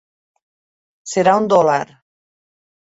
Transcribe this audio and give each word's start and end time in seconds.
Serà 1.13 1.37
un 1.43 1.47
dòlar. 1.55 1.81